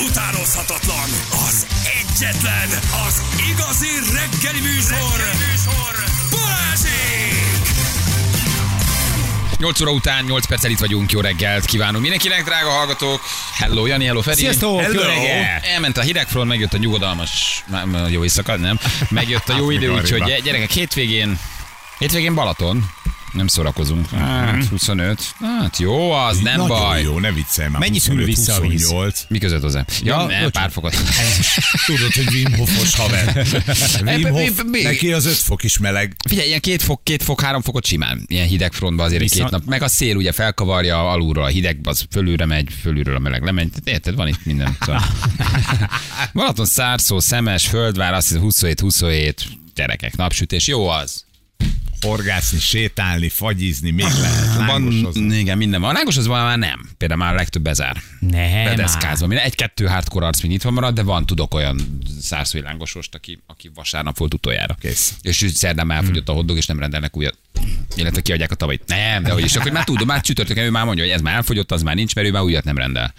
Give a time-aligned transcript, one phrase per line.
[0.00, 1.08] utánozhatatlan,
[1.46, 1.66] az
[2.00, 2.68] egyetlen,
[3.06, 5.94] az igazi reggeli műsor, reggeli műsor.
[6.30, 7.66] Balázsék!
[9.58, 13.20] 8 óra után 8 perccel itt vagyunk, jó reggelt kívánunk mindenkinek, drága hallgatók.
[13.54, 14.36] Hello, Jani, hello, Feri.
[14.36, 15.00] Sziasztok, hello.
[15.00, 15.60] jó reggel.
[15.62, 18.78] Elment a hidegfront, megjött a nyugodalmas, nem, jó éjszaka, nem?
[19.08, 21.38] Megjött a jó idő, úgyhogy gyerekek, hétvégén,
[21.98, 22.90] hétvégén Balaton,
[23.36, 24.10] nem szórakozunk.
[24.10, 25.20] Hát, 25.
[25.60, 27.02] Hát jó, az nem Nagyon baj.
[27.02, 27.80] jó, ne viccelj már.
[27.80, 28.82] Mennyi szül vissza a víz?
[28.82, 29.24] 28.
[29.28, 29.84] Mi között hozzá?
[30.02, 30.52] Ja, Ja, nem, bocsánat.
[30.52, 30.96] pár fokot.
[31.86, 33.46] Tudod, hogy Wim Hofos haver.
[34.06, 36.16] Wim mi- Hof, mi- neki az 5 fok is meleg.
[36.28, 38.24] Figyelj, ilyen két fok, két fok, három fokot simán.
[38.26, 39.64] Ilyen hideg frontban azért egy két Viszont- nap.
[39.70, 43.68] Meg a szél ugye felkavarja alulról a hideg, az fölülre megy, fölülről a meleg lemegy.
[43.68, 44.76] Tehát Érted, van itt minden.
[44.80, 45.02] Szóval.
[46.32, 49.34] Balaton szárszó, szemes, földvár, azt hiszem 27-27
[49.74, 51.24] gyerekek, napsütés, jó az.
[52.00, 54.66] Horgászni, sétálni, fagyizni, még lehet.
[54.66, 55.94] Van, igen, minden van.
[55.94, 56.90] Lángos az már nem.
[56.98, 58.02] Például már a legtöbb bezár.
[58.20, 59.28] Nem Bedeszkázva.
[59.28, 64.18] Egy-kettő hardcore arc még nyitva marad, de van, tudok olyan szárszói lángosost, aki, aki vasárnap
[64.18, 64.76] volt utoljára.
[64.80, 65.14] Kész.
[65.22, 67.38] És szerdán már elfogyott a hoddog, és nem rendelnek újat.
[67.96, 68.82] Illetve kiadják a tavait.
[68.86, 71.34] Nem, de hogy is, akkor már tudom, már csütörtökön ő már mondja, hogy ez már
[71.34, 73.14] elfogyott, az már nincs, mert ő már újat nem rendel.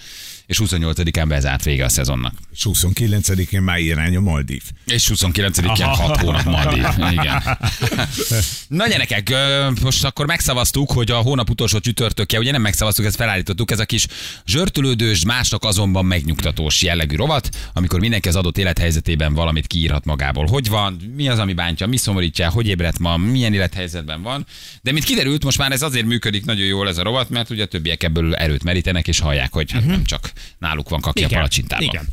[0.47, 2.33] És 28-án bezárt vége a szezonnak.
[2.53, 4.63] És 29-én már irány a Maldív.
[4.85, 6.85] És 29-én 6 hónap Maldiv.
[7.11, 7.43] Igen.
[8.67, 9.33] Na gyerekek,
[9.81, 13.85] most akkor megszavaztuk, hogy a hónap utolsó csütörtökje, ugye nem megszavaztuk, ezt felállítottuk, ez a
[13.85, 14.07] kis
[14.45, 20.45] zsörtölődős, másnak azonban megnyugtatós jellegű rovat, amikor mindenki az adott élethelyzetében valamit kiírhat magából.
[20.45, 24.45] Hogy van, mi az, ami bántja, mi szomorítja, hogy ébredt ma, milyen élethelyzetben van.
[24.81, 27.63] De mint kiderült, most már ez azért működik nagyon jól ez a rovat, mert ugye
[27.63, 31.25] a többiek ebből erőt merítenek, és hallják, hogy hát nem csak náluk van kaki a
[31.25, 31.85] Igen, palacsintában.
[31.85, 32.07] igen.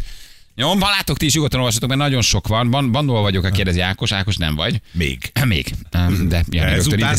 [0.56, 2.70] Jó, ha látok, ti is nyugodtan olvassatok, mert nagyon sok van.
[2.70, 4.12] Ban- Bandol vagyok, a kérdezi Ákos.
[4.12, 4.80] Ákos nem vagy.
[4.92, 5.32] Még.
[5.44, 5.72] Még.
[5.98, 7.16] Um, De rögtön Ezután.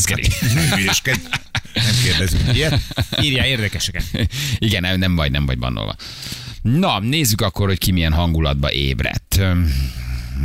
[1.74, 2.80] Nem kérdezünk ilyet.
[3.22, 4.04] Írjál érdekeseket.
[4.58, 5.94] Igen, nem, nem vagy, nem vagy bannolva.
[6.62, 9.40] Na, nézzük akkor, hogy ki milyen hangulatba ébredt.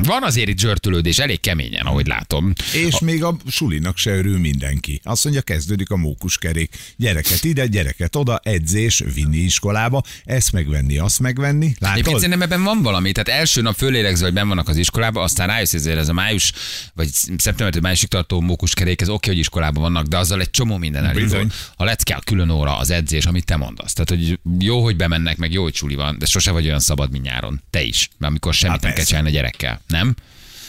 [0.04, 2.54] Van azért itt zsörtölődés, elég keményen, ahogy látom.
[2.74, 5.02] És még a sulinak se örül mindenki.
[5.04, 6.76] Azt mondja, kezdődik a mókuskerék.
[6.98, 11.66] Gyereket ide, gyereket oda, edzés, vinni iskolába, ezt megvenni, azt megvenni.
[11.66, 12.14] Egyébként Látod?
[12.14, 15.72] szerintem ebben van valami, tehát első nap fölélegző, hogy ben vannak az iskolába, aztán rájössz,
[15.72, 16.52] hogy ez a május,
[16.94, 21.06] vagy szeptembertől májusig tartó mókuskerék, ez oké, hogy iskolában vannak, de azzal egy csomó minden
[21.06, 21.48] elindul.
[21.76, 23.94] A lecke, a külön óra, az edzés, amit te mondasz.
[23.94, 27.12] Tehát, hogy jó, hogy bemennek, meg jó, hogy suli van, de sose vagy olyan szabad,
[27.12, 27.62] mint nyáron.
[27.70, 30.16] Te is, mert amikor semmit Hát nem kell csinálni a gyerekkel, nem?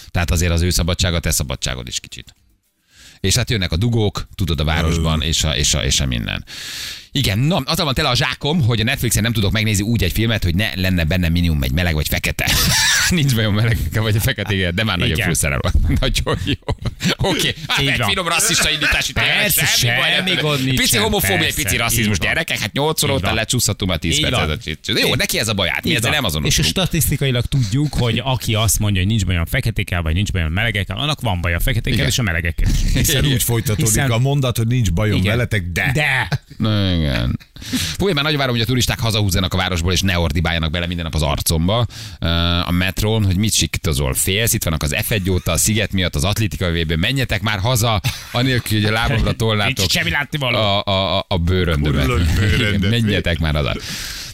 [0.09, 2.35] Tehát azért az ő szabadsága, te szabadságod is kicsit.
[3.21, 6.45] És hát jönnek a dugók, tudod, a városban, és a, és a, és a minden.
[7.15, 10.13] Igen, na, az van tele a zsákom, hogy a Netflixen nem tudok megnézni úgy egy
[10.13, 12.47] filmet, hogy ne lenne benne minimum egy meleg vagy fekete.
[13.11, 15.29] Nincs bajom meleg vagy a fekete, de már nagyobb Igen.
[15.29, 15.61] főszerelő.
[16.01, 16.55] Nagyon jó.
[17.17, 18.09] Oké, hát Így egy van.
[18.09, 22.17] finom rasszista indítás itt Persze, semmi baj, semmi nem gond Pici nincsen, homofóbia, pici rasszizmus.
[22.19, 22.27] van.
[22.29, 23.39] Gyerekek, hát 8 óra Így után van.
[23.39, 24.79] lecsúszhatunk már 10 Így percet.
[24.87, 24.97] van.
[24.99, 25.83] Jó, neki ez a baját.
[25.85, 26.11] Mi ezzel van.
[26.11, 26.71] nem És azonosulunk.
[26.71, 30.49] statisztikailag tudjuk, hogy aki azt mondja, hogy nincs baj a feketékkel, vagy nincs baj a
[30.49, 32.07] melegekkel, annak van baj a feketékkel Igen.
[32.07, 32.69] és a melegekkel.
[32.85, 32.93] is.
[32.93, 35.31] Hiszen úgy folytatódik a mondat, hogy nincs bajom Igen.
[35.37, 35.91] veletek, de.
[35.95, 36.29] De!
[37.03, 37.39] Igen.
[37.99, 40.87] Fú, én már nagyon várom, hogy a turisták hazahúzzanak a városból, és ne ordibáljanak bele
[40.87, 41.87] minden nap az arcomba
[42.65, 44.15] a metrón, hogy mit sikítozol.
[44.15, 48.01] Félsz, itt vannak az F1 óta, a sziget miatt, az atlétika vében, menjetek már haza,
[48.33, 50.59] anélkül, hogy a lábamra tollátok Nincs semmi látnivaló.
[50.59, 52.09] a, a, a, a bőröndömet.
[52.91, 53.77] Menjetek már haza.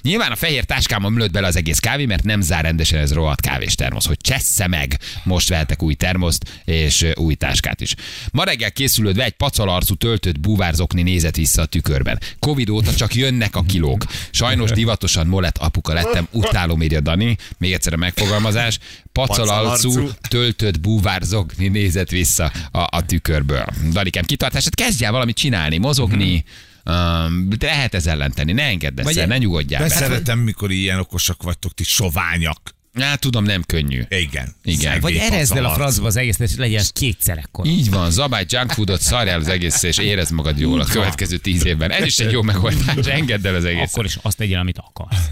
[0.02, 3.40] Nyilván a fehér táskámon mlőtt bele az egész kávé, mert nem zár rendesen ez rohadt
[3.40, 4.06] kávés termosz.
[4.06, 7.94] Hogy csessze meg, most vehetek új termoszt és új táskát is.
[8.30, 12.20] Ma reggel készülődve egy pacalarcú töltött búvárzokni nézett vissza a tükörben.
[12.38, 14.04] Covid óta csak jönnek a kilók.
[14.30, 17.36] Sajnos divatosan molett apuka lettem, utálom írja Dani.
[17.58, 18.78] Még egyszer a megfogalmazás.
[19.12, 20.10] Pacalarcú Pacalarcú.
[20.28, 23.64] töltött búvárzokni nézett vissza a, a tükörből.
[23.92, 26.44] Danikám, kitartását kezdj el valamit csinálni, mozogni,
[26.88, 29.88] um, lehet ez ellen tenni, ne engedd ezt ne nyugodjál be.
[29.88, 32.76] szeretem, mikor ilyen okosak vagytok, ti soványak.
[33.00, 34.02] Hát tudom, nem könnyű.
[34.08, 34.54] Igen.
[34.62, 35.00] Igen.
[35.00, 37.66] Vagy erezd el a francba az egész, és legyen kétszer ekkor.
[37.66, 41.64] Így van, zabálj junk foodot, szarjál az egész, és érezd magad jól a következő tíz
[41.64, 41.90] évben.
[41.90, 43.92] Ez is egy jó megoldás, engedd el az egész.
[43.92, 45.26] Akkor is azt tegyél, amit akarsz.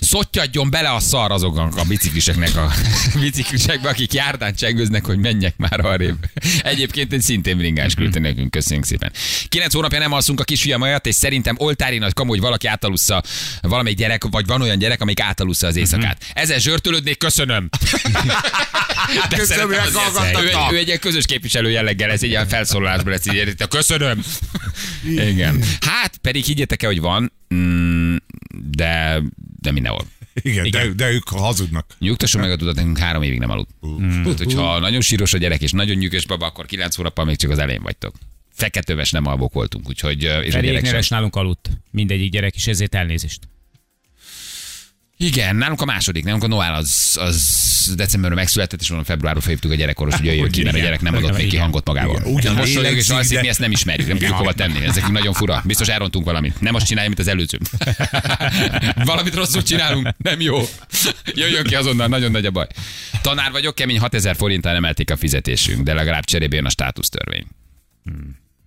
[0.00, 2.72] Szottyadjon bele a szar azoknak a bicikliseknek a
[3.20, 6.16] biciklisekbe, akik járdán csengőznek, hogy menjek már arrébb.
[6.62, 9.12] Egyébként egy szintén bringás küldte nekünk, köszönjük szépen.
[9.48, 13.22] Kilenc hónapja nem alszunk a kisfiam miatt, és szerintem oltári nagy kamu, hogy valaki átalussza
[13.62, 16.22] valamelyik gyerek, vagy van olyan gyerek, amelyik átalussza az éjszakát.
[16.32, 16.58] Ezzel
[17.08, 17.68] zsörtölődnék, köszönöm.
[19.28, 20.72] De Köszönöm, hogy meghallgattatok.
[20.72, 24.22] ő, ő, egy ilyen közös képviselő jelleggel, ez egy ilyen felszólalásban lesz, így köszönöm.
[25.04, 25.62] Igen.
[25.80, 28.16] Hát pedig higgyetek el, hogy van, mm,
[28.70, 29.22] de,
[29.60, 30.06] de mindenhol.
[30.42, 31.96] Igen, de, de ők hazudnak.
[31.98, 33.70] Nyugtasson meg a tudat, nekünk három évig nem aludt.
[34.22, 37.50] Tehát, hogyha nagyon síros a gyerek és nagyon nyűgös baba, akkor kilenc hónappal még csak
[37.50, 38.14] az elején vagytok.
[38.54, 40.98] Feketőves nem alvok voltunk, úgyhogy és a gyerek sem.
[40.98, 41.70] is nálunk aludt.
[41.90, 43.48] Mindegyik gyerek is, ezért elnézést.
[45.20, 49.70] Igen, nálunk a második, nálunk a Noel az, az decemberben megszületett, és mondom, februárban felhívtuk
[49.70, 52.22] a gyerekkoros, hogy jöjjön ki, mert a gyerek nem adott még ki hangot magával.
[52.24, 54.84] Ugyan Most vagyok, és alszik, de- mi ezt nem ismerjük, nem tudjuk hova tenni.
[54.84, 55.62] Ez nekünk nagyon fura.
[55.64, 56.60] Biztos elrontunk valamit.
[56.60, 57.58] Nem azt csinálja, mint az előző.
[59.04, 60.58] valamit rosszul csinálunk, nem jó.
[61.34, 62.66] Jöjjön ki azonnal, nagyon nagy a baj.
[63.22, 67.46] Tanár vagyok, kemény 6000 forinttal emelték a fizetésünk, de legalább cserébe jön a státusztörvény.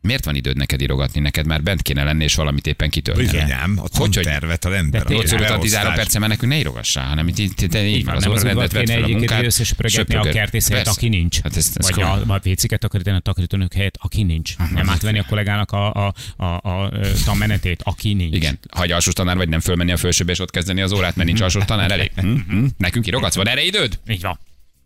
[0.01, 1.19] Miért van időd neked írogatni?
[1.19, 3.27] Neked már bent kéne lenni, és valamit éppen kitölteni.
[3.27, 5.01] Bizonyám, a Hogy, hogy tantervet a rendben.
[5.01, 5.25] De tényleg.
[5.27, 5.95] 8 óra után 13 beosztás.
[5.95, 8.65] percen, mert nekünk ne írogassál, hanem itt, itt, itt, így van, az nem az órarendet
[8.67, 9.43] udvart vett fel a munkát.
[9.43, 11.41] összesprögetni a kertészet, aki nincs.
[11.41, 12.29] Hát ez, ez Vagy komolyan.
[12.29, 14.55] a, a véciket takarítani a takarítónők helyett, aki nincs.
[14.73, 16.91] Nem átvenni a kollégának a, a, a, a, a
[17.25, 18.35] tanmenetét, aki nincs.
[18.35, 21.27] Igen, hagy alsós tanár vagy nem fölmenni a felsőbe és ott kezdeni az órát, mert
[21.27, 22.11] nincs alsós tanár elég.
[22.15, 22.35] Hm?
[22.49, 22.65] Hm?
[22.77, 23.99] Nekünk írogatsz, van erre időd?
[24.09, 24.39] Így van.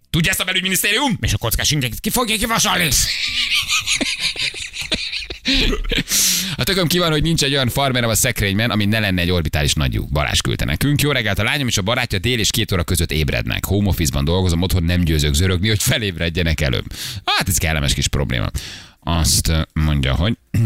[0.09, 1.17] Tudja ezt a belügyminisztérium?
[1.21, 2.87] És a kockás ingeket ki fogja kivasalni?
[6.57, 9.31] A tököm ki van, hogy nincs egy olyan farmerem a szekrényben, ami ne lenne egy
[9.31, 10.07] orbitális nagyú.
[10.11, 11.01] Balázs küldte nekünk.
[11.01, 13.65] Jó reggelt, a lányom és a barátja dél és két óra között ébrednek.
[13.65, 16.85] Home office-ban dolgozom, otthon nem győzök zörögni, hogy felébredjenek előbb.
[17.25, 18.47] Hát ez kellemes kis probléma.
[18.99, 20.37] Azt mondja, hogy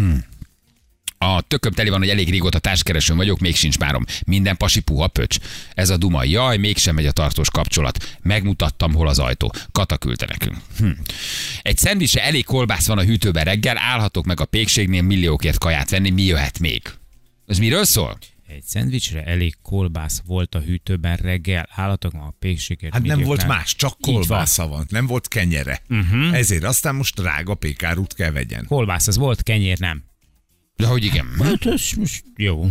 [1.21, 4.05] a tököm teli van, hogy elég régóta társkeresőn vagyok, még sincs párom.
[4.25, 5.37] Minden pasi puha pöcs.
[5.73, 6.23] Ez a duma.
[6.23, 8.17] Jaj, mégsem megy a tartós kapcsolat.
[8.21, 9.53] Megmutattam, hol az ajtó.
[9.71, 10.57] Kata küldte nekünk.
[10.77, 10.89] Hm.
[11.61, 16.09] Egy szendvicsre elég kolbász van a hűtőben reggel, állhatok meg a pékségnél milliókért kaját venni,
[16.09, 16.81] mi jöhet még?
[17.45, 18.17] Ez miről szól?
[18.47, 22.93] Egy szendvicsre elég kolbász volt a hűtőben reggel, állatok ma a pékséget.
[22.93, 24.13] Hát nem volt más, csak Így van.
[24.13, 25.81] kolbásza van, nem volt kenyere.
[25.89, 26.33] Uh-huh.
[26.37, 28.65] Ezért aztán most drága pékárút kell vegyen.
[28.65, 30.03] Kolbász az volt, kenyér nem.
[30.79, 31.27] De hogy igen.
[31.43, 32.69] Hát ez most jó.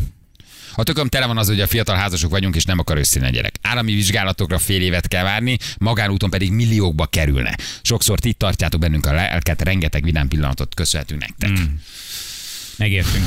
[0.74, 3.28] A tököm tele van az, hogy a fiatal házasok vagyunk, és nem akar összén a
[3.28, 3.54] gyerek.
[3.62, 7.56] Állami vizsgálatokra fél évet kell várni, magánúton pedig milliókba kerülne.
[7.82, 11.50] Sokszor ti tartjátok bennünk a lelket, rengeteg vidám pillanatot köszönhetünk nektek.
[11.50, 11.74] Mm.
[12.76, 13.24] Megértünk.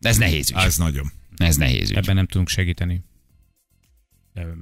[0.00, 0.56] Ez nehéz ügy.
[0.56, 1.12] Az nagyon.
[1.36, 1.96] Ez nehéz ügy.
[1.96, 3.00] Ebben nem tudunk segíteni.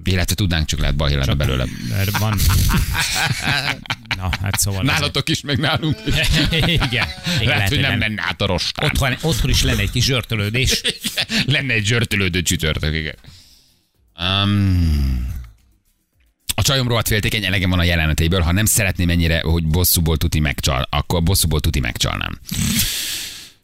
[0.05, 1.67] Illetve tudnánk, csak lehet baj lenne belőle.
[1.89, 2.39] mert van.
[4.17, 4.83] Na, hát szóval.
[4.83, 6.15] Nálatok is, meg nálunk is.
[6.53, 6.89] Igen.
[6.89, 7.09] Igen,
[7.45, 8.23] Lehet, hogy nem lenne.
[8.27, 8.87] át a rostán.
[8.87, 10.81] Otthon, otthon is lenne egy kis zsörtölődés.
[11.47, 13.15] Lenne egy zsörtölődő csütörtök, igen.
[14.21, 15.35] Um,
[16.55, 18.41] a csajom rohadt féltékeny, elegem van a jelenetéből.
[18.41, 22.39] Ha nem szeretném ennyire, hogy bosszúból tuti megcsal, akkor bosszúból tuti megcsalnám.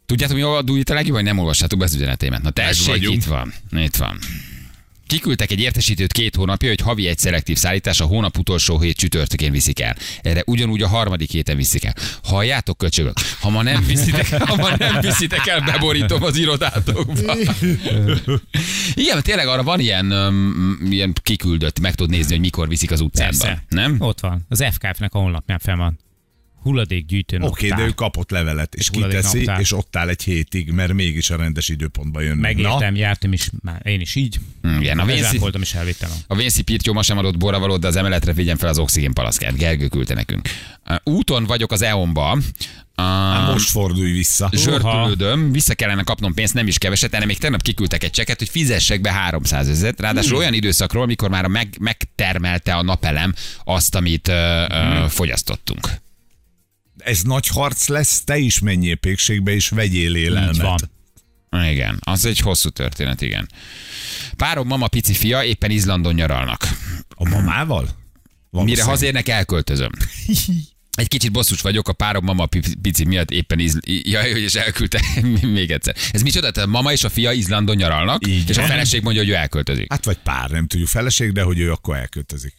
[0.07, 2.43] Tudjátok, mi a dújít a legjobb, vagy nem olvassátok be az üzenetémet?
[2.43, 3.53] Na tessék, itt van.
[3.77, 4.19] Itt van.
[5.13, 9.53] Kiküldtek egy értesítőt két hónapja, hogy havi egy szelektív szállítás a hónap utolsó hét csütörtökén
[9.53, 9.97] viszik el.
[10.23, 11.95] Erre ugyanúgy a harmadik héten viszik el.
[12.23, 13.17] Halljátok, köcsögök?
[13.41, 17.35] Ha ma nem viszitek, ha ma nem viszitek el, beborítom az irodátokba.
[18.95, 22.91] Igen, mert tényleg arra van ilyen, um, ilyen kiküldött, meg tudod nézni, hogy mikor viszik
[22.91, 23.37] az utcánba.
[23.39, 23.65] Persze.
[23.69, 23.97] Nem?
[23.99, 24.47] Ott van.
[24.49, 25.99] Az FKF-nek a honlapján fel van.
[26.63, 29.61] Hulladékgyűjtő Oké, okay, de ő kapott levelet, és Hulladék kiteszi, naptár.
[29.61, 32.55] és ott áll egy hétig, mert mégis a rendes időpontban jönnek.
[32.55, 34.41] Megértem, jártam is, már én is így.
[34.81, 36.11] Igen, a Vinci, voltam és elvittem.
[36.27, 39.57] a- Vinci Pirtyó ma sem adott borravalót, de az emeletre vigyen fel az oxigén palaszkát.
[39.57, 40.49] Gergő küldte nekünk.
[40.89, 42.39] Uh, Úton vagyok az EON-ba.
[42.95, 44.51] Na, Uh, most fordulj vissza.
[44.53, 48.49] zsörtölődöm, vissza kellene kapnom pénzt, nem is keveset, erre még tegnap kiküldtek egy cseket, hogy
[48.49, 54.29] fizessek be 300 ezeret, ráadásul olyan időszakról, mikor már meg, megtermelte a napelem azt, amit
[54.29, 55.89] ö, ö, fogyasztottunk.
[57.05, 60.57] Ez nagy harc lesz, te is menjél pékségbe, és vegyél Így élelmet.
[60.57, 60.91] van.
[61.71, 63.49] Igen, az egy hosszú történet, igen.
[64.37, 66.69] Párom mama pici fia éppen Izlandon nyaralnak.
[67.09, 67.89] A mamával?
[68.51, 69.91] Mire hazérnek, elköltözöm.
[70.99, 73.79] Egy kicsit bosszus vagyok, a párom mama pi- pici miatt éppen iz...
[73.85, 75.01] Jaj, hogy és elküldte
[75.43, 75.97] még egyszer.
[76.13, 76.51] Ez micsoda?
[76.51, 79.35] Tehát a mama és a fia Izlandon nyaralnak, Így és a feleség mondja, hogy ő
[79.35, 79.93] elköltözik.
[79.93, 82.55] Hát vagy pár, nem tudjuk feleség, de hogy ő akkor elköltözik.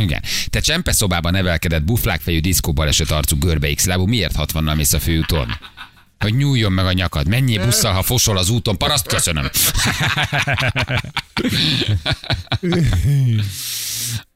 [0.00, 0.22] Igen.
[0.46, 3.36] Te csempe szobában nevelkedett, buflákfejű diszkóbal esett arcú
[3.74, 5.58] x lábú, miért 60-nal mész a főúton?
[6.18, 7.28] Hogy nyúljon meg a nyakad.
[7.28, 9.50] Mennyi busszal, ha fosol az úton, paraszt köszönöm.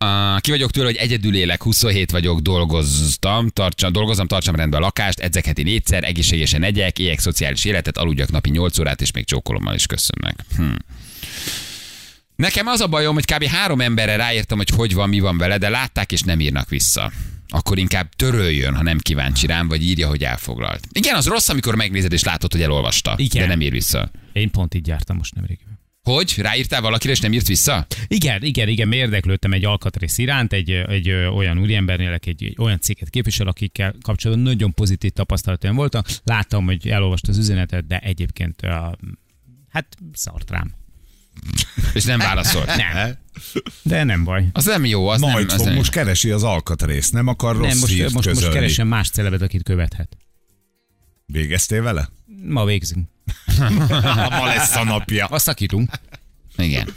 [0.04, 4.80] Uh, ki vagyok tőle, hogy egyedül élek, 27 vagyok, dolgoztam, tartsam, dolgozom, tartsam rendbe a
[4.80, 9.24] lakást, edzek heti négyszer, egészségesen egyek, éjek szociális életet, aludjak napi 8 órát, és még
[9.24, 10.44] csókolommal is köszönnek.
[10.56, 10.74] Hm.
[12.42, 13.44] Nekem az a bajom, hogy kb.
[13.44, 17.12] három emberre ráírtam, hogy hogy van, mi van vele, de látták és nem írnak vissza.
[17.48, 20.86] Akkor inkább töröljön, ha nem kíváncsi rám, vagy írja, hogy elfoglalt.
[20.92, 23.42] Igen, az rossz, amikor megnézed és látod, hogy elolvasta, Igen.
[23.42, 24.10] de nem ír vissza.
[24.32, 25.58] Én pont így jártam most nemrég.
[26.02, 26.34] Hogy?
[26.36, 27.86] Ráírtál valakire, és nem írt vissza?
[28.06, 33.10] Igen, igen, igen, érdeklődtem egy alkatrész iránt, egy, egy olyan úriembernél, egy, egy olyan céget
[33.10, 36.08] képvisel, akikkel kapcsolatban nagyon pozitív tapasztalataim voltak.
[36.24, 38.60] Láttam, hogy elolvasta az üzenetet, de egyébként
[39.68, 40.74] hát szart rám.
[41.92, 42.64] És nem válaszol.
[42.64, 43.16] Nem.
[43.82, 44.44] De nem baj.
[44.52, 47.56] Az nem jó, az Majd nem, az fog, nem most keresi az alkatrészt, nem akar
[47.56, 48.54] rossz nem, most, hírt most, most közölni.
[48.54, 50.16] keresem más celebet, akit követhet.
[51.26, 52.08] Végeztél vele?
[52.44, 53.08] Ma végzünk.
[54.38, 55.26] Ma lesz a napja.
[55.26, 55.90] Azt szakítunk.
[56.56, 56.94] Igen.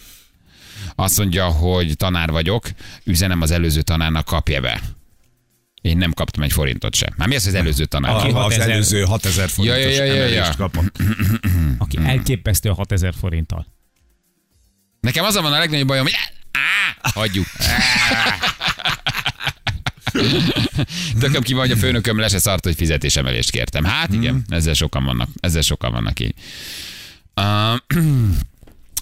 [0.96, 2.70] Azt mondja, hogy tanár vagyok,
[3.04, 4.82] üzenem az előző tanárnak, kapja be.
[5.82, 7.14] Én nem kaptam egy forintot sem.
[7.18, 8.16] Már mi az az előző tanár?
[8.16, 10.26] Aki az 6000 előző 6000 forintos Ja, ja, ja, ja, ja.
[10.26, 10.98] emelést kapott.
[11.78, 13.66] Aki elképesztő a 6000 forinttal.
[15.02, 16.16] Nekem az van a legnagyobb bajom, hogy
[16.52, 17.48] Á, hagyjuk.
[21.20, 23.84] Tököm ki van, hogy a főnököm le se szart, hogy fizetésemelést kértem.
[23.84, 25.30] Hát igen, ezzel sokan vannak.
[25.40, 26.34] Ezzel sokan vannak így.
[27.36, 28.04] Uh,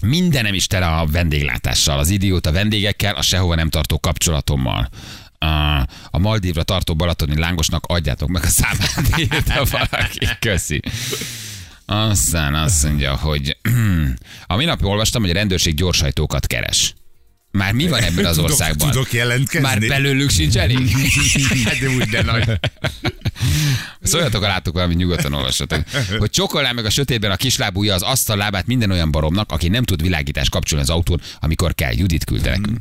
[0.02, 4.88] mindenem is tele a vendéglátással, az idióta vendégekkel, a sehova nem tartó kapcsolatommal.
[5.38, 5.46] A,
[6.10, 10.28] a Maldívra tartó balatoni lángosnak adjátok meg a számát, írta valaki.
[10.38, 10.80] Köszi.
[11.92, 13.56] Aztán azt mondja, hogy
[14.46, 16.94] a minap olvastam, hogy a rendőrség gyorsajtókat keres.
[17.50, 18.90] Már mi van ebben az országban?
[18.90, 19.66] tudok jelentkezni?
[19.68, 20.78] Már belőlük sincs elég?
[21.80, 22.50] De úgy, de nagy.
[24.02, 25.82] Szóljatok, ha láttok valamit, nyugodtan olvassatok.
[26.18, 29.84] Hogy csokolná meg a sötétben a kislábúja az asztal lábát minden olyan baromnak, aki nem
[29.84, 31.92] tud világítást kapcsolni az autón, amikor kell.
[31.96, 32.78] Judit küldte nekünk.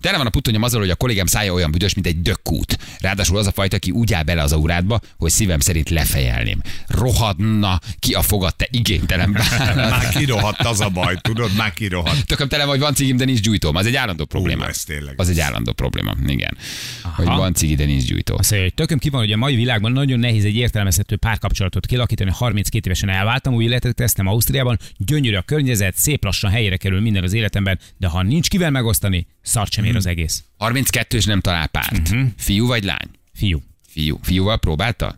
[0.00, 2.78] Tele van a putonyom azzal, hogy a kollégám szája olyan büdös, mint egy dökkút.
[3.00, 6.60] Ráadásul az a fajta, aki úgy áll bele az aurádba, hogy szívem szerint lefejelném.
[6.86, 9.74] Rohadna ki a fogad, te igénytelen bánat.
[9.90, 12.26] Már kirohadt az a baj, tudod, már kirohadt.
[12.26, 13.76] Tököm tele vagy van cigim, de nincs gyújtóm.
[13.76, 14.66] Az egy állandó probléma.
[14.66, 15.14] ez tényleg.
[15.16, 16.56] Az egy állandó probléma, igen.
[17.02, 18.36] Hogy van cigi, de nincs gyújtó.
[18.38, 21.86] Azt mondja, hogy tököm ki van, hogy a mai világban nagyon nehéz egy értelmezhető párkapcsolatot
[21.86, 22.30] kilakítani.
[22.34, 27.22] 32 évesen elváltam, új életet kezdtem Ausztriában, gyönyörű a környezet, szép lassan helyére kerül minden
[27.22, 30.44] az életemben, de ha nincs kivel megosztani, szart sem ér az egész.
[30.58, 32.10] 32 és nem talál párt.
[32.36, 33.08] Fiú vagy lány?
[33.34, 33.62] Fiú.
[33.88, 34.18] Fiú.
[34.22, 35.16] Fiúval próbálta?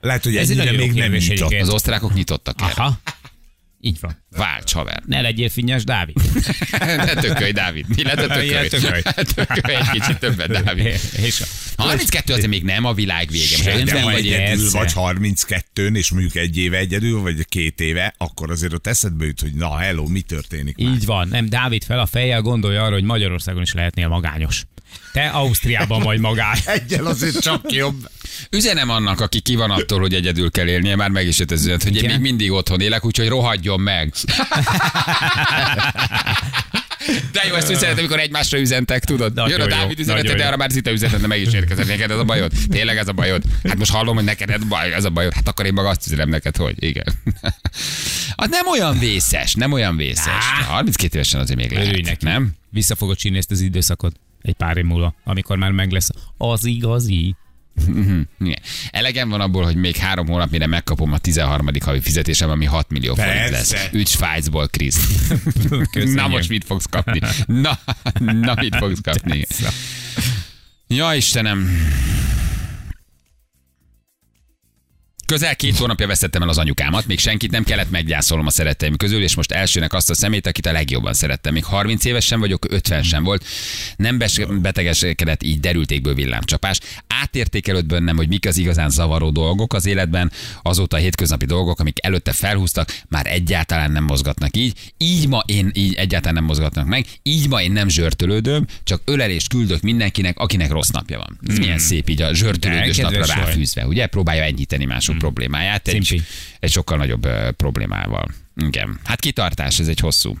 [0.00, 1.52] Lehet, hogy Ez ennyire még nem kérdés nyitott.
[1.52, 2.72] Az osztrákok nyitottak erre.
[2.72, 3.00] Aha.
[3.84, 4.24] Így van.
[4.30, 5.02] Válts, haver.
[5.06, 6.16] Ne legyél finnyes, Dávid.
[6.78, 7.84] Ne tökölj, Dávid.
[7.96, 8.68] Mi lett a tökölj?
[8.68, 9.02] tökölj.
[9.54, 10.86] tökölj egy kicsit többet, Dávid.
[11.16, 11.82] És a...
[11.82, 13.44] 32 azért még nem a világ vége.
[13.44, 18.14] Sem, nem vagy egy- egyedül vagy 32 és mondjuk egy éve egyedül, vagy két éve,
[18.18, 20.92] akkor azért ott eszedbe jut, hogy na hello, mi történik már?
[20.94, 21.28] Így van.
[21.28, 24.64] Nem, Dávid fel a fejjel gondolja arra, hogy Magyarországon is lehetnél magányos.
[25.12, 26.58] Te Ausztriában vagy magány.
[26.76, 28.08] Egyel azért csak jobb.
[28.50, 31.60] Üzenem annak, aki ki van attól, hogy egyedül kell élnie, már meg is jött az
[31.60, 32.10] üzenet, hogy én Igen?
[32.12, 34.12] még mindig otthon élek, úgyhogy rohadjon meg.
[37.32, 39.34] De jó, ezt úgy szeretem, amikor egymásra üzentek, tudod?
[39.34, 41.86] Nagyon Jön a Dávid üzenete, de arra már Zita üzenet, de meg is érkezett.
[41.86, 42.52] Neked ez a bajod?
[42.68, 43.42] Tényleg ez a bajod?
[43.64, 45.32] Hát most hallom, hogy neked ez, baj, ez a bajod.
[45.34, 47.06] Hát akkor én maga azt üzenem neked, hogy igen.
[48.34, 50.44] Az nem olyan vészes, nem olyan vészes.
[50.60, 50.64] Á.
[50.64, 52.24] 32 évesen azért még lehet, Örülj neki.
[52.24, 52.50] nem?
[52.70, 56.64] Vissza fogod csinálni ezt az időszakot egy pár év múlva, amikor már meg lesz az
[56.64, 57.36] igazi.
[58.40, 58.58] Igen.
[58.90, 61.68] Elegem van abból, hogy még három hónap, mire megkapom a 13.
[61.84, 63.76] havi fizetésem, ami 6 millió forint Persze.
[63.76, 63.88] lesz.
[63.92, 65.28] Ügy Svájcból, Krisz.
[66.14, 67.20] Na most mit fogsz kapni?
[67.46, 67.78] Na,
[68.40, 69.46] na mit fogsz kapni?
[70.86, 71.70] Ja, Istenem.
[75.32, 79.22] Közel két hónapja vesztettem el az anyukámat, még senkit nem kellett meggyászolnom a szeretteim közül,
[79.22, 81.52] és most elsőnek azt a szemét, akit a legjobban szerettem.
[81.52, 83.44] Még 30 éves sem vagyok, 50 sem volt.
[83.96, 84.18] Nem
[84.60, 86.80] betegeskedett, így derültékből villámcsapás.
[87.06, 92.04] Átértékelődött bennem, hogy mik az igazán zavaró dolgok az életben, azóta a hétköznapi dolgok, amik
[92.04, 94.92] előtte felhúztak, már egyáltalán nem mozgatnak így.
[94.98, 97.06] Így ma én így egyáltalán nem mozgatnak meg.
[97.22, 101.38] Így ma én nem zsörtölődöm, csak ölelést küldök mindenkinek, akinek rossz napja van.
[101.48, 104.06] Ez milyen szép így a zsörtölődős napra ráfűzve, ugye?
[104.06, 106.24] Próbálja enyhíteni mások problémáját egy, Szimpi.
[106.60, 108.28] egy sokkal nagyobb problémával.
[108.56, 108.98] Igen.
[109.04, 110.36] Hát kitartás, ez egy hosszú.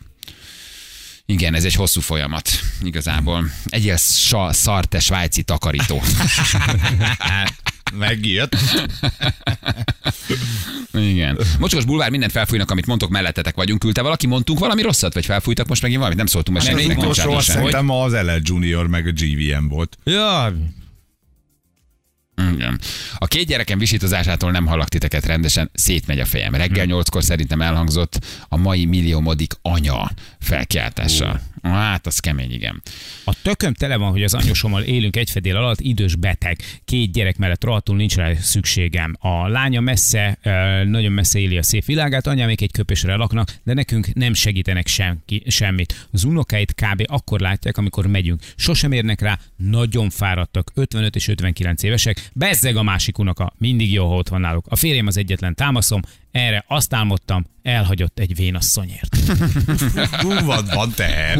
[1.26, 2.50] Igen, ez egy hosszú folyamat,
[2.82, 3.50] igazából.
[3.66, 6.02] Egy ilyen sa, szar, te svájci takarító.
[7.98, 8.56] Megjött.
[10.92, 11.38] Igen.
[11.58, 13.80] Mocskos bulvár, mindent felfújnak, amit mondtok, mellettetek vagyunk.
[13.80, 16.18] Küldte valaki, mondtunk valami rosszat, vagy felfújtak most megint valamit?
[16.18, 19.98] Nem szóltunk már senkinek, nem utolsó azt szerintem az LL Junior meg a GVM volt.
[20.04, 20.52] Ja,
[22.54, 22.80] Igen.
[23.18, 26.54] A két gyerekem visítozásától nem hallak titeket rendesen, szétmegy a fejem.
[26.54, 28.18] Reggel nyolckor szerintem elhangzott
[28.48, 31.40] a mai milliómodik anya felkiáltása.
[31.62, 32.82] Hát, az kemény, igen.
[33.24, 37.36] A tököm tele van, hogy az anyósommal élünk egy fedél alatt, idős beteg, két gyerek
[37.36, 39.16] mellett rohadtul nincs rá szükségem.
[39.18, 40.38] A lánya messze,
[40.84, 45.42] nagyon messze éli a szép világát, anyámék egy köpésre laknak, de nekünk nem segítenek senki,
[45.46, 46.08] semmit.
[46.12, 47.02] Az unokáit kb.
[47.06, 48.40] akkor látják, amikor megyünk.
[48.56, 54.08] Sosem érnek rá, nagyon fáradtak, 55 és 59 évesek, bezzeg a másik unoka, mindig jó,
[54.08, 54.64] ha ott van náluk.
[54.68, 59.16] A férjem az egyetlen támaszom, erre azt álmodtam, elhagyott egy vénasszonyért.
[60.20, 61.38] Húvad van teher.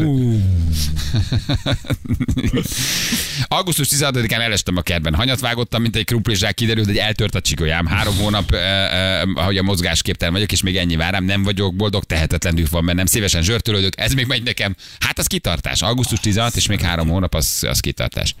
[3.47, 5.15] Augusztus 16-án elestem a kertben.
[5.15, 7.85] Hanyat vágottam, mint egy krumplizsák, kiderült, hogy eltört a csikójám.
[7.85, 12.03] Három hónap, eh, eh, hogy a mozgásképtelen vagyok, és még ennyi várám, nem vagyok boldog,
[12.03, 14.75] tehetetlen düh van bennem, szívesen zsörtölődök, ez még megy nekem.
[14.99, 15.81] Hát az kitartás.
[15.81, 18.35] Augusztus 16 és még három hónap, az, az kitartás.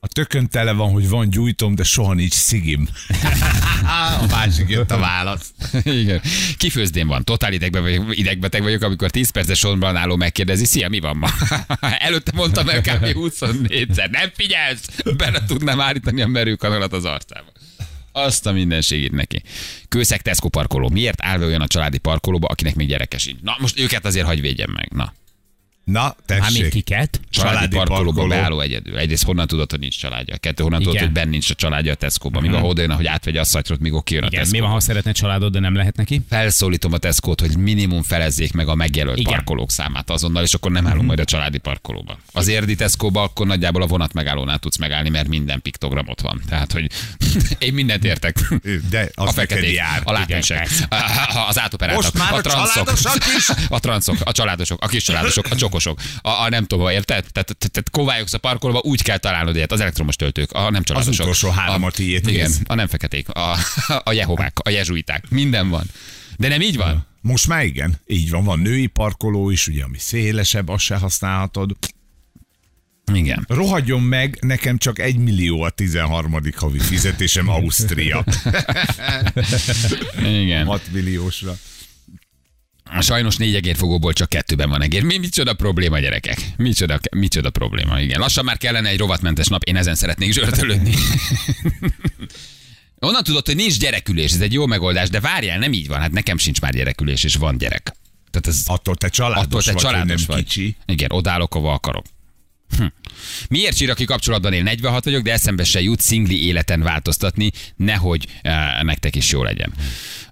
[0.00, 2.88] A tökön tele van, hogy van gyújtom, de soha nincs szigim.
[4.20, 5.52] a másik jött a válasz.
[5.84, 6.20] Igen.
[6.56, 11.00] Kifőzdén van, totál idegbe vagyok, idegbeteg vagyok, amikor 10 perces sorban álló megkérdezi, szia, mi
[11.00, 11.28] van ma?
[12.08, 13.04] Előtte mondtam el kb.
[13.04, 14.88] 24-szer, nem figyelsz!
[15.16, 17.52] Bele tudnám állítani a merőkanalat az arcába.
[18.12, 19.42] Azt a mindenségét neki.
[19.88, 20.88] Kőszeg Tesco parkoló.
[20.88, 23.40] Miért áll olyan a családi parkolóba, akinek még gyereke sincs?
[23.40, 24.88] Na, most őket azért hagy védjem meg.
[24.92, 25.12] Na.
[25.90, 26.70] Na, Mármint tessék.
[26.70, 27.20] kiket?
[27.30, 28.28] Családi, Családi parkolóba parkoló.
[28.28, 28.96] beálló egyedül.
[28.98, 30.36] Egyrészt honnan tudod, hogy nincs családja?
[30.36, 31.06] Kettő, honnan tudod, Igen.
[31.06, 32.42] hogy benn nincs a családja a Tesco-ban.
[32.42, 34.50] Míg oda jön, hogy átvegye a szatyrot, míg kijön a Tesco.
[34.50, 36.20] mi van, ha szeretne családod, de nem lehet neki?
[36.28, 39.32] Felszólítom a Tesco-t, hogy minimum felezzék meg a megjelölt Igen.
[39.32, 42.18] parkolók számát azonnal, és akkor nem állunk majd a családi parkolóba.
[42.32, 46.40] Az érdi Tesco-ba akkor nagyjából a vonat megállónál tudsz megállni, mert minden piktogram ott van.
[46.48, 46.86] Tehát, hogy
[47.58, 48.38] én mindent értek.
[48.90, 50.00] De az a feketék, jár.
[50.04, 50.68] a látensek,
[51.48, 53.48] az átoperáltak, Most már a transzok, családosak is?
[53.68, 57.04] a transzok, a családosok, a kis családosok, a csokosok, a, a nem tudom, érted?
[57.06, 60.82] Tehát, tehát, tehát kovályogsz a parkolóba, úgy kell találnod ilyet, az elektromos töltők, a nem
[60.82, 61.20] családosok.
[61.20, 63.56] utolsó három a, tiéd, Igen, a nem feketék, a,
[64.04, 65.84] a jehovák, a jezsuiták, minden van.
[66.36, 67.06] De nem így van?
[67.20, 71.76] Most már igen, így van, van női parkoló is, ugye, ami szélesebb, azt se használhatod.
[73.14, 73.44] Igen.
[73.48, 76.40] Rohadjon meg, nekem csak egy millió a 13.
[76.56, 78.24] havi fizetésem Ausztria.
[80.22, 80.66] Igen.
[80.66, 81.56] 6 milliósra.
[83.00, 85.02] Sajnos négy egérfogóból csak kettőben van egér.
[85.02, 86.38] Mi, micsoda probléma, gyerekek?
[86.56, 88.20] Micsoda, micsoda probléma, igen.
[88.20, 90.94] Lassan már kellene egy rovatmentes nap, én ezen szeretnék zsörtölődni.
[93.00, 96.00] Onnan tudod, hogy nincs gyerekülés, ez egy jó megoldás, de várjál, nem így van.
[96.00, 97.94] Hát nekem sincs már gyerekülés, és van gyerek.
[98.30, 100.44] Tehát ez Attól te családos attól te vagy, családos nem vagy.
[100.44, 100.76] kicsi.
[100.86, 102.04] Igen, odállok, ahova akarok.
[102.76, 102.84] Hm.
[103.48, 104.62] Miért csiraki kapcsolatban él?
[104.62, 109.74] 46 vagyok, de eszembe se jut szingli életen változtatni, nehogy uh, nektek is jó legyen.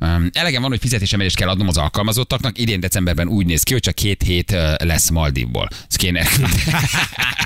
[0.01, 2.59] Um, elegem van, hogy fizetésemelést kell adnom az alkalmazottaknak.
[2.59, 5.69] Idén decemberben úgy néz ki, hogy csak két hét uh, lesz Maldivból.
[6.13, 6.29] Ez.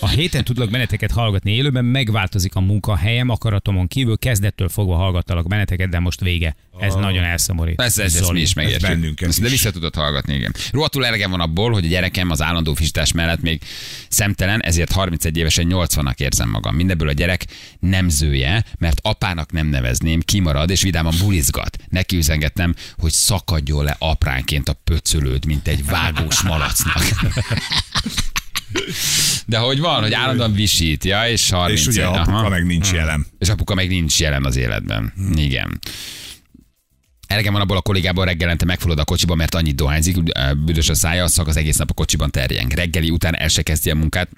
[0.00, 5.88] A héten tudlak benneteket hallgatni élőben, megváltozik a munkahelyem, akaratomon kívül, kezdettől fogva hallgattalak benneteket,
[5.88, 6.56] de most vége.
[6.78, 7.80] Ez nagyon elszomorít.
[7.80, 8.36] Ezt, ezt, ezt Zoli.
[8.36, 8.90] mi is megértjük.
[8.90, 9.52] bennünket Ezt, de is.
[9.52, 10.54] vissza tudod hallgatni, igen.
[10.72, 13.62] Rohadtul elegem van abból, hogy a gyerekem az állandó fistás mellett még
[14.08, 16.74] szemtelen, ezért 31 évesen 80-nak érzem magam.
[16.74, 17.46] Mindebből a gyerek
[17.80, 21.76] nemzője, mert apának nem nevezném, kimarad és vidáman bulizgat.
[21.88, 27.02] Neki üzengettem, hogy szakadjon le apránként a pöcölőd, mint egy vágós malacnak.
[29.48, 32.20] De hogy van, hogy állandóan visít, ja, és 30 És ugye aha.
[32.20, 33.26] apuka meg nincs jelen.
[33.38, 35.12] És apuka meg nincs jelen az életben.
[35.34, 35.80] Igen.
[37.26, 40.16] Elegem van abból a kollégából reggelente megfullad a kocsiba, mert annyit dohányzik,
[40.64, 42.72] büdös a szája, a szak az egész nap a kocsiban terjeng.
[42.72, 44.28] Reggeli után el se kezdi a munkát,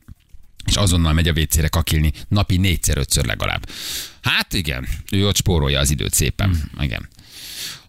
[0.67, 3.69] és azonnal megy a WC-re kakilni, napi négyszer, ötször legalább.
[4.21, 6.71] Hát igen, ő ott spórolja az időt szépen.
[6.81, 7.09] Igen.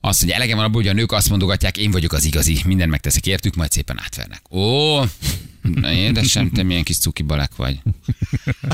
[0.02, 2.90] Azt mondja, elegem van abból, hogy a nők azt mondogatják, én vagyok az igazi, minden
[2.90, 4.42] megteszek értük, majd szépen átvernek.
[4.52, 5.00] Ó,
[5.62, 7.80] na édesem, te milyen kis cuki balek vagy.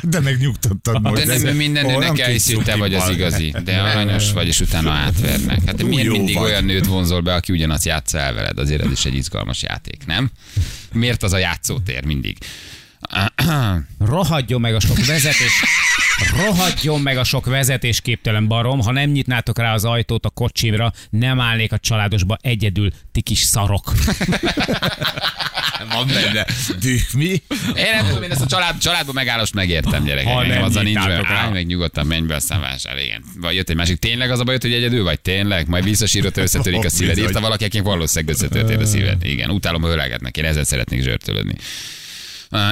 [0.03, 1.25] De megnyugtattad most.
[1.25, 3.53] De nem mindennek Olyan elhiszi, te vagy az igazi.
[3.63, 5.65] De aranyos vagy, és utána átvernek.
[5.65, 6.43] Hát Ú, miért mindig vagy.
[6.43, 8.60] olyan nőt vonzol be, aki ugyanazt játsza el veled?
[8.60, 10.31] Azért ez is egy izgalmas játék, nem?
[10.93, 12.38] Miért az a játszótér mindig?
[14.00, 15.63] Rohadjon meg a sok vezetés.
[16.36, 21.39] Rohadjon meg a sok vezetésképtelen barom, ha nem nyitnátok rá az ajtót a kocsimra, nem
[21.39, 23.93] állnék a családosba egyedül, ti kis szarok.
[25.91, 26.46] Van benne
[26.80, 27.41] düh mi?
[27.76, 30.34] Én nem tudom, én ezt a család, családban megállást megértem, gyerekek.
[30.34, 31.22] Ha nem azzal nincs rá.
[31.28, 33.24] állj meg nyugodtan, menj be, aztán vásárolj, igen.
[33.39, 35.20] Vagy jött egy másik, tényleg az a baj, hogy egyedül vagy?
[35.20, 35.67] Tényleg?
[35.67, 37.17] Majd visszasírod, összetörik a szíved.
[37.17, 39.26] Írta valaki, akinek valószínűleg összetörtél a szíved.
[39.26, 41.56] Igen, utálom, ha ölelgetnek, én ezzel szeretnék zsörtölődni.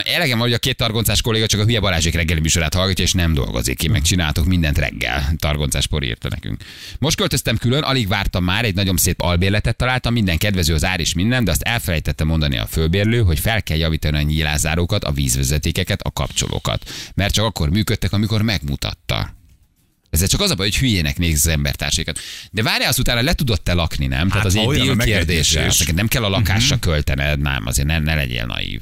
[0.03, 3.13] Elegem van, hogy a két targoncás kolléga csak a hülye Balázsék reggeli műsorát hallgatja, és
[3.13, 3.83] nem dolgozik.
[3.83, 5.33] Én meg csináltok mindent reggel.
[5.37, 6.63] Targoncás por írta nekünk.
[6.99, 10.99] Most költöztem külön, alig vártam már, egy nagyon szép albérletet találtam, minden kedvező az ár
[10.99, 15.11] is minden, de azt elfelejtettem mondani a főbérlő, hogy fel kell javítani a nyílászárókat, a
[15.11, 16.89] vízvezetékeket, a kapcsolókat.
[17.15, 19.33] Mert csak akkor működtek, amikor megmutatta.
[20.09, 22.19] Ezzel csak az a baj, hogy hülyének néz az embertársékat.
[22.51, 24.27] De várjál, azt utána le tudod te lakni, nem?
[24.27, 25.59] Tehát Hát, az ha egy deal kérdése.
[25.79, 28.81] neked nem kell a lakásra költened, nem, azért ne, ne legyél naív.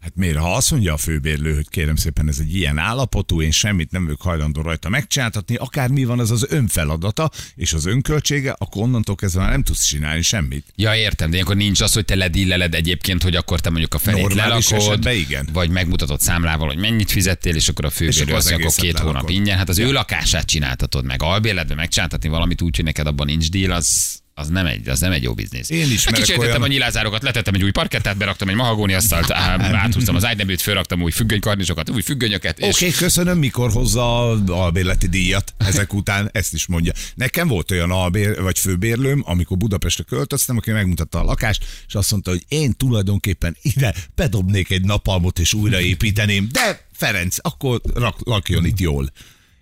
[0.00, 3.50] Hát miért, ha azt mondja a főbérlő, hogy kérem szépen ez egy ilyen állapotú, én
[3.50, 8.82] semmit nem vagyok hajlandó rajta megcsináltatni, akármi van, az az önfeladata, és az önköltsége, akkor
[8.82, 10.66] onnantól kezdve már nem tudsz csinálni semmit.
[10.76, 13.98] Ja, értem, de ilyenkor nincs az, hogy te ledilleled egyébként, hogy akkor te mondjuk a
[13.98, 15.48] felét Normális lelakod, igen.
[15.52, 18.98] vagy megmutatod számlával, hogy mennyit fizettél, és akkor a főbérlő akkor az az, akkor két
[18.98, 19.34] hónap lelakod.
[19.34, 19.56] ingyen.
[19.56, 23.72] Hát az ő lakását csináltatod meg, albérletben megcsináltatni valamit úgy, hogy neked abban nincs díl,
[23.72, 25.70] az, az nem egy, az nem egy jó biznisz.
[25.70, 29.56] Én ismerek Kicseréltettem olyan- a nyilázárokat, letettem egy új parkettát, beraktam egy mahagóni asztalt, á,
[29.72, 34.38] áthúztam az ágyneműt, fölraktam új függönykarnisokat, új függönyöket, és Oké, okay, köszönöm, mikor hozza a
[34.46, 36.92] albérleti díjat ezek után, ezt is mondja.
[37.14, 42.10] Nekem volt olyan albér, vagy főbérlőm, amikor Budapestre költöztem, aki megmutatta a lakást, és azt
[42.10, 48.64] mondta, hogy én tulajdonképpen ide bedobnék egy napalmot és újraépíteném, de Ferenc, akkor rak, lakjon
[48.64, 49.10] itt jól.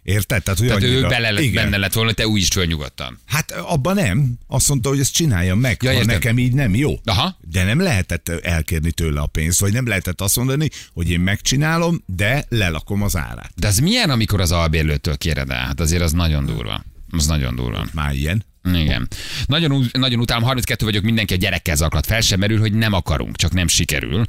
[0.07, 0.43] Érted?
[0.43, 1.65] Tehát, hogy Tehát ő annyira- bele lett, igen.
[1.65, 3.19] benne lett volna, te úgy is föl nyugodtan.
[3.27, 4.35] Hát abban nem.
[4.47, 6.15] Azt mondta, hogy ezt csináljam meg, Ja, ha értem.
[6.15, 6.95] nekem így nem jó.
[7.05, 7.39] Aha.
[7.51, 12.03] De nem lehetett elkérni tőle a pénzt, vagy nem lehetett azt mondani, hogy én megcsinálom,
[12.07, 13.53] de lelakom az árát.
[13.57, 15.67] De az milyen, amikor az albérlőtől kéred el?
[15.67, 16.85] Hát azért az nagyon durva.
[17.11, 17.87] Az nagyon durva.
[17.93, 18.45] Már ilyen.
[18.75, 19.09] Igen.
[19.47, 22.07] Nagyon, nagyon utálom, 32 vagyok, mindenki a gyerekkel zaklat.
[22.07, 24.25] Fel sem merül, hogy nem akarunk, csak nem sikerül.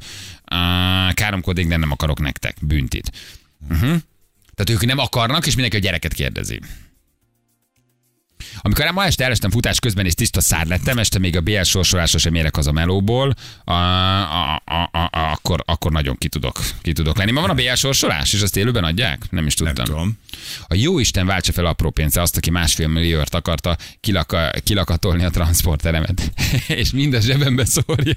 [1.12, 2.56] Káromkodik, de nem akarok nektek.
[2.60, 3.12] Büntit.
[3.70, 3.96] Uh-huh.
[4.58, 6.60] Tehát ők nem akarnak, és mindenki a gyereket kérdezi.
[8.60, 12.18] Amikor ma este elestem futás közben, és tiszta szár lettem, este még a BL sorsolásra
[12.18, 16.60] sem érek az a melóból, a, a, a, a, a, akkor, akkor nagyon ki tudok,
[16.82, 17.30] ki tudok lenni.
[17.30, 19.30] Ma van a BL sorsolás, és azt élőben adják?
[19.30, 19.84] Nem is Nem tudtam.
[19.94, 20.18] tudom.
[20.66, 25.30] A jó Isten váltsa fel apró pénzre azt, aki másfél milliót akarta kilaka, kilakatolni a
[25.30, 26.32] transporteremet.
[26.68, 28.14] és mind a zsebembe szórja.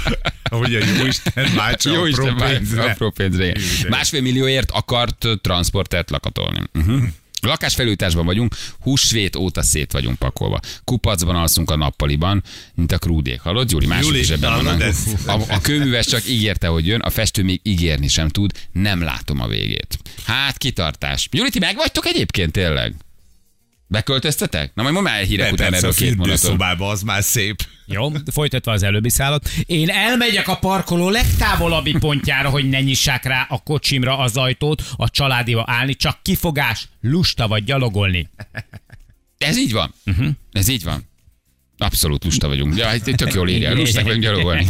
[0.50, 2.90] Hogy a jó Isten váltsa jó apró Isten váltsa pénzre.
[2.90, 3.52] apró pénzre.
[3.88, 6.60] Másfél millióért akart transportert lakatolni.
[6.74, 7.02] Uh-huh.
[7.46, 10.60] Lakásfelújításban vagyunk, húsvét óta szét vagyunk pakolva.
[10.84, 12.42] Kupacban alszunk a nappaliban,
[12.74, 13.40] mint a krúdék.
[13.40, 13.86] Hallod, Gyuri?
[13.86, 14.82] Mások is ebben vannak.
[15.26, 19.40] A, a kőműves csak ígérte, hogy jön, a festő még ígérni sem tud, nem látom
[19.40, 19.98] a végét.
[20.24, 21.28] Hát, kitartás.
[21.30, 22.94] Gyuri, ti megvagytok egyébként tényleg?
[23.92, 24.70] Beköltöztetek?
[24.74, 26.60] Na majd mondd már hírek De után erről két mondatot.
[26.78, 27.62] az már szép.
[27.86, 29.48] Jó, folytatva az előbbi szállat.
[29.66, 35.10] Én elmegyek a parkoló legtávolabbi pontjára, hogy ne nyissák rá a kocsimra az ajtót, a
[35.10, 38.28] családiba állni, csak kifogás, lusta vagy gyalogolni.
[39.38, 39.94] Ez így van.
[40.06, 40.28] Uh-huh.
[40.52, 41.10] Ez így van.
[41.78, 42.76] Abszolút lusta vagyunk.
[42.76, 43.74] Ja, hát tök jól írja.
[43.74, 44.66] Lusták vagyunk gyalogolni.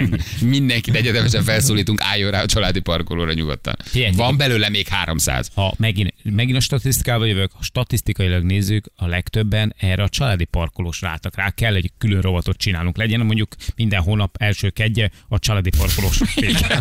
[0.40, 3.76] Mindenkit egyetemesen felszólítunk, álljon rá a családi parkolóra nyugodtan.
[3.92, 4.26] Hihetetlen.
[4.26, 5.50] Van belőle még 300.
[5.54, 11.00] Ha megint, megint a statisztikával jövök, ha statisztikailag nézzük, a legtöbben erre a családi parkolós
[11.00, 11.50] rátak rá.
[11.50, 12.96] Kell egy külön rovatot csinálunk.
[12.96, 16.20] Legyen mondjuk minden hónap első kedje a családi parkolós.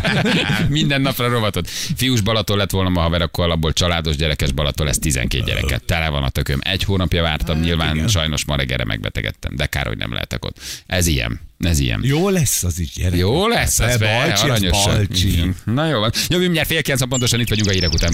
[0.69, 1.69] Minden napra rovatot.
[1.69, 5.83] Fiús Balaton lett volna ma haver, akkor abból családos gyerekes Balaton lesz 12 gyereket.
[5.85, 6.59] Tele van a tököm.
[6.63, 8.07] Egy hónapja vártam, nyilván igen.
[8.07, 10.59] sajnos ma reggelre megbetegedtem, de kár, hogy nem lehetek ott.
[10.85, 11.39] Ez ilyen.
[11.59, 12.01] Ez ilyen.
[12.03, 13.19] Jó lesz az is, gyerek.
[13.19, 14.95] Jó lesz, az Be, Balcsi, az aranyosan.
[14.95, 15.31] Balcsi.
[15.31, 15.55] Igen.
[15.63, 16.11] Na jó van.
[16.27, 18.13] Jövő mindjárt fél kilenc pontosan itt vagyunk a hírek után.